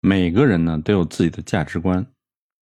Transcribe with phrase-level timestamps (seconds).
[0.00, 2.06] 每个人呢都有自己的价值观。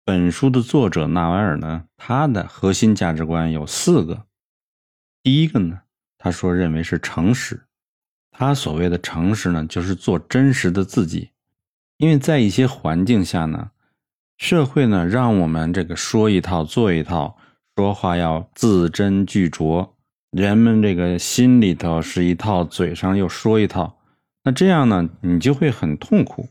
[0.04, 4.24] 本书的作者纳瓦尔呢，他的核心价值观有四个。
[5.22, 5.80] 第一个呢，
[6.18, 7.64] 他说认为是诚实。
[8.30, 11.30] 他所谓的诚实呢，就是做真实的自己。
[11.98, 13.70] 因为在一些环境下呢，
[14.36, 17.36] 社会呢让我们这个说一套做一套，
[17.76, 19.90] 说话要字斟句酌，
[20.30, 23.98] 人们这个心里头是一套，嘴上又说一套。
[24.44, 26.48] 那这样呢，你就会很痛苦。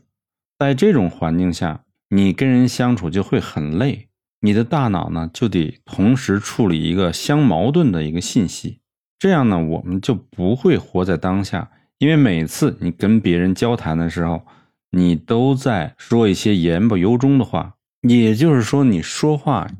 [0.58, 4.08] 在这种环境下，你跟人相处就会很累，
[4.40, 8.80] 你的大脑呢就得同时处理一个相矛盾的一个信息，
[9.20, 14.42] 这样呢我们就不会活在当下，因为每次你跟别人交谈的时候，
[14.90, 19.70] 你都在说一些言不由衷的话，也就是说你说话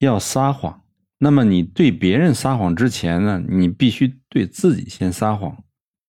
[0.00, 0.82] 要撒谎，
[1.18, 5.62] 那么你对别人撒谎之前呢，你必须对自己先撒谎，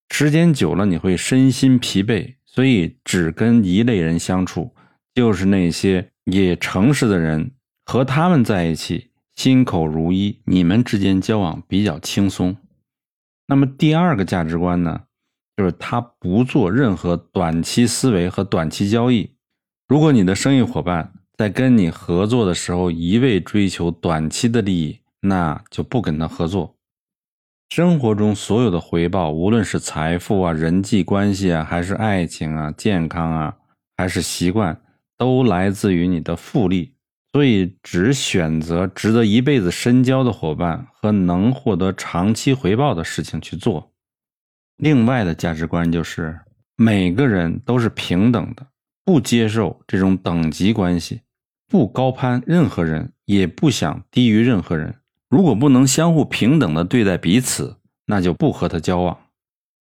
[0.10, 2.37] 时间久了你会身心疲惫。
[2.58, 4.74] 所以，只跟一类人相处，
[5.14, 7.52] 就是那些也诚实的人，
[7.86, 12.58] 和他们在一起，心口如一，你们之间交往比较轻松。
[13.46, 15.02] 那么第二个价值观呢，
[15.56, 19.36] 就是他不做任何短期思维和短期交易。
[19.88, 26.76] 如果你的生意伙伴在跟你合作的时候，一味追求短期的利益，那就不跟他合作。
[27.70, 33.56] 生活中所有的回报，无论是财富啊、人际关系啊，还是爱情啊、健康啊，
[33.98, 34.82] 还是习惯，
[35.18, 36.94] 都来自于你的复利。
[37.34, 43.92] 所以，只选择值得一辈子深交的伙伴和能获得长期回报的事情去做。
[44.78, 46.40] 另外的价值观就是，
[46.78, 48.66] 每个人都是平等的，
[49.04, 51.22] 不接受这种等级关系，
[51.68, 54.96] 不高攀任何人，也不想低于任何人。
[55.30, 59.18] 如果不能相互平等的对待彼此，那就不和他交往。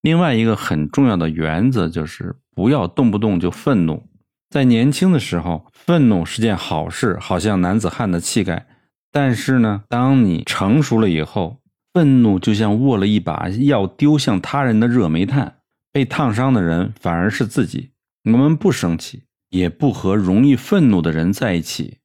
[0.02, 4.08] 另外一个很重要的原则就是不要动不动就愤怒。
[4.50, 8.66] 在年轻的时候，愤怒是件好事，好像男子汉的气概。
[9.10, 11.60] 但是呢，当你成熟了以后，
[11.92, 15.56] 愤怒就像握了一把要丢向他人的热煤炭，
[15.92, 17.90] 被烫伤的人反而是自己。
[18.24, 21.98] 我们不生气，也不和容易愤怒的人在一起。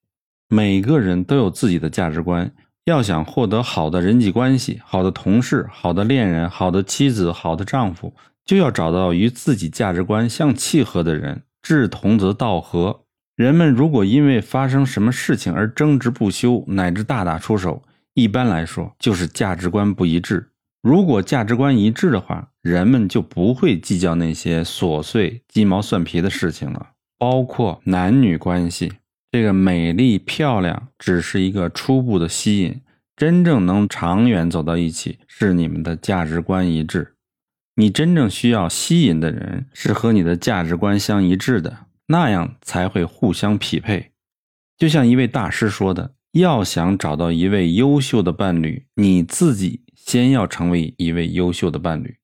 [0.48, 2.54] 每个人都有自己的价值观。
[2.86, 13.02] 要想获得好的人际关系、好的同事、好的恋人、好的妻子、好的丈夫，就要找到与自己价值观相契合的人，志同则道合。
[13.36, 17.84] 人们如果因为发生什么事情而争执不休，乃至大打出手，
[18.14, 20.50] 一般来说就是价值观不一致。
[20.82, 26.90] 如果价值观一致的话，人们就不会计较那些琐碎、鸡毛蒜皮的事情了，
[27.20, 28.92] 包括男女关系。
[29.32, 32.82] 这个美丽漂亮只是一个初步的吸引，
[33.16, 37.16] 真正能长远走到一起是你们的价值观一致。
[37.76, 44.12] 你真正需要吸引的人是和你的价值观相一致的，那样才会互相匹配。
[44.78, 52.18] 就像一位大师说的：“要想找到一位优秀的伴侣，你自己先要成为一位优秀的伴侣。”